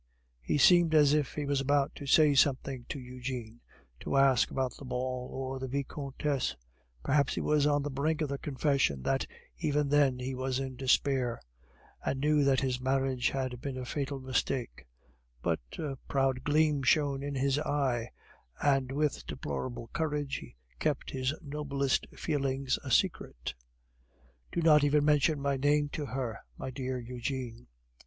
He 0.41 0.57
seemed 0.57 0.95
as 0.95 1.13
if 1.13 1.35
he 1.35 1.45
was 1.45 1.61
about 1.61 1.93
to 1.97 2.07
say 2.07 2.33
something 2.33 2.87
to 2.89 2.99
Eugene, 2.99 3.61
to 3.99 4.17
ask 4.17 4.49
about 4.49 4.75
the 4.75 4.83
ball, 4.83 5.29
or 5.31 5.59
the 5.59 5.67
Vicomtesse; 5.67 6.55
perhaps 7.03 7.35
he 7.35 7.39
was 7.41 7.67
on 7.67 7.83
the 7.83 7.91
brink 7.91 8.21
of 8.21 8.29
the 8.29 8.39
confession 8.39 9.03
that, 9.03 9.27
even 9.59 9.89
then, 9.89 10.17
he 10.17 10.33
was 10.33 10.57
in 10.59 10.75
despair, 10.75 11.39
and 12.03 12.19
knew 12.19 12.43
that 12.43 12.61
his 12.61 12.81
marriage 12.81 13.29
had 13.29 13.61
been 13.61 13.77
a 13.77 13.85
fatal 13.85 14.19
mistake; 14.19 14.87
but 15.43 15.59
a 15.77 15.97
proud 16.07 16.43
gleam 16.43 16.81
shone 16.81 17.21
in 17.21 17.35
his 17.35 17.59
eyes, 17.59 18.07
and 18.59 18.91
with 18.91 19.27
deplorable 19.27 19.87
courage 19.93 20.37
he 20.37 20.55
kept 20.79 21.11
his 21.11 21.31
noblest 21.43 22.07
feelings 22.17 22.79
a 22.83 22.89
secret. 22.89 23.53
"Do 24.51 24.63
not 24.63 24.83
even 24.83 25.05
mention 25.05 25.39
my 25.39 25.57
name 25.57 25.89
to 25.89 26.07
her, 26.07 26.39
my 26.57 26.71
dear 26.71 26.97
Eugene." 26.97 27.67